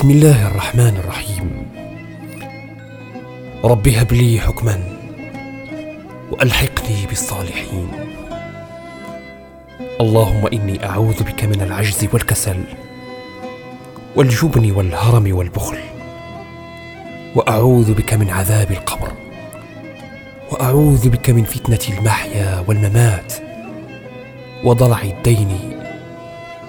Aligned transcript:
بسم 0.00 0.10
الله 0.10 0.46
الرحمن 0.46 0.96
الرحيم 0.96 1.66
رب 3.64 3.88
هب 3.88 4.12
لي 4.12 4.40
حكما 4.40 4.80
والحقني 6.30 7.06
بالصالحين 7.08 7.88
اللهم 10.00 10.46
اني 10.46 10.86
اعوذ 10.86 11.22
بك 11.22 11.44
من 11.44 11.62
العجز 11.62 12.08
والكسل 12.12 12.64
والجبن 14.16 14.70
والهرم 14.70 15.36
والبخل 15.36 15.78
واعوذ 17.34 17.94
بك 17.94 18.14
من 18.14 18.30
عذاب 18.30 18.70
القبر 18.70 19.12
واعوذ 20.52 21.08
بك 21.08 21.30
من 21.30 21.44
فتنه 21.44 21.98
المحيا 21.98 22.64
والممات 22.68 23.32
وضلع 24.64 25.02
الدين 25.02 25.58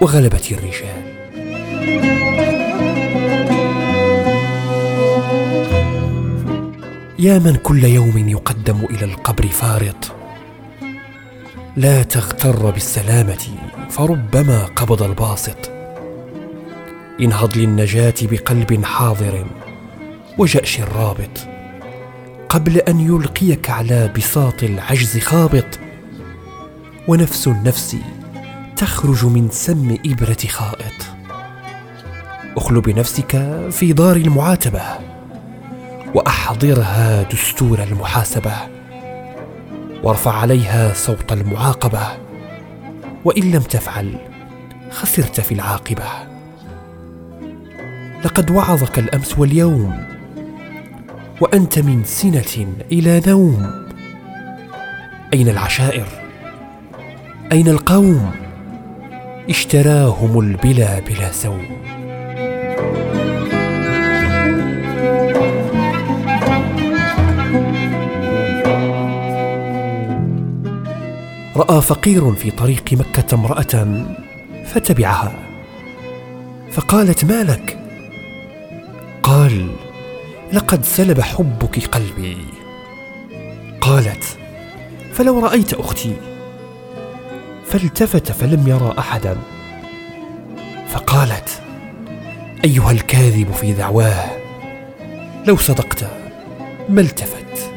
وغلبه 0.00 0.48
الرجال 0.50 2.15
يا 7.18 7.38
من 7.38 7.56
كل 7.56 7.84
يوم 7.84 8.28
يقدم 8.28 8.84
إلى 8.84 9.04
القبر 9.04 9.46
فارط. 9.46 10.12
لا 11.76 12.02
تغتر 12.02 12.70
بالسلامة 12.70 13.46
فربما 13.90 14.64
قبض 14.64 15.02
الباسط. 15.02 15.70
انهض 17.20 17.56
للنجاة 17.56 18.14
بقلب 18.22 18.84
حاضر 18.84 19.46
وجأش 20.38 20.80
رابط 20.80 21.48
قبل 22.48 22.78
أن 22.78 23.00
يلقيك 23.00 23.70
على 23.70 24.12
بساط 24.16 24.62
العجز 24.62 25.18
خابط 25.18 25.78
ونفس 27.08 27.48
النفس 27.48 27.96
تخرج 28.76 29.24
من 29.24 29.50
سم 29.50 29.96
إبرة 30.06 30.48
خائط. 30.48 31.06
اخل 32.56 32.80
بنفسك 32.80 33.60
في 33.70 33.92
دار 33.92 34.16
المعاتبة. 34.16 35.15
وأحضرها 36.16 37.22
دستور 37.22 37.82
المحاسبة. 37.82 38.52
وارفع 40.02 40.32
عليها 40.32 40.92
صوت 40.94 41.32
المعاقبة. 41.32 42.00
وإن 43.24 43.50
لم 43.50 43.62
تفعل 43.62 44.18
خسرت 44.90 45.40
في 45.40 45.54
العاقبة. 45.54 46.04
لقد 48.24 48.50
وعظك 48.50 48.98
الأمس 48.98 49.38
واليوم. 49.38 50.04
وأنت 51.40 51.78
من 51.78 52.04
سنة 52.04 52.74
إلى 52.92 53.22
نوم. 53.26 53.86
أين 55.34 55.48
العشائر؟ 55.48 56.06
أين 57.52 57.68
القوم؟ 57.68 58.30
اشتراهم 59.50 60.40
البلا 60.40 60.98
بلا 60.98 61.32
سوم. 61.32 61.66
رأى 71.56 71.82
فقير 71.82 72.34
في 72.34 72.50
طريق 72.50 72.92
مكة 72.92 73.34
امرأة 73.34 74.04
فتبعها. 74.66 75.32
فقالت 76.70 77.24
ما 77.24 77.42
لك؟ 77.42 77.78
قال 79.22 79.70
لقد 80.52 80.84
سلب 80.84 81.20
حبك 81.20 81.86
قلبي. 81.86 82.36
قالت 83.80 84.24
فلو 85.12 85.38
رأيت 85.38 85.74
أختي. 85.74 86.12
فالتفت 87.66 88.32
فلم 88.32 88.68
يرى 88.68 88.94
أحدا. 88.98 89.36
فقالت 90.88 91.62
أيها 92.64 92.90
الكاذب 92.90 93.52
في 93.52 93.72
دعواه 93.72 94.30
لو 95.46 95.56
صدقت 95.56 96.04
ما 96.88 97.00
التفت. 97.00 97.75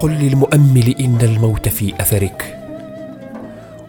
قل 0.00 0.10
للمؤمل 0.10 0.94
إن 1.00 1.18
الموت 1.22 1.68
في 1.68 1.94
أثرك 2.00 2.56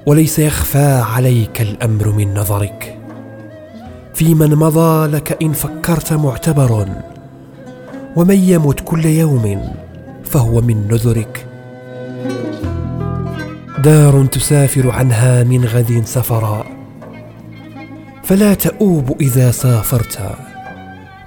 وليس 0.06 0.40
يخفى 0.40 1.04
عليك 1.16 1.62
الأمر 1.62 2.12
من 2.12 2.34
نظرك. 2.34 2.98
في 4.14 4.36
من 4.36 4.56
مضى 4.56 5.08
لك 5.08 5.44
إن 5.44 5.54
فكرت 5.54 6.14
معتبر 6.14 6.88
ومن 8.16 8.38
يمت 8.38 8.80
كل 8.80 9.06
يوم 9.06 9.74
فهو 10.24 10.62
من 10.62 10.88
نذرك. 10.88 11.46
دار 13.84 14.26
تسافر 14.26 14.90
عنها 14.90 15.44
من 15.44 15.66
غد 15.66 16.02
سفرا 16.06 16.66
فلا 18.24 18.54
تؤوب 18.54 19.22
إذا 19.22 19.52
سافرت 19.52 20.36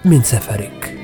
من 0.05 0.23
سفرك. 0.23 1.04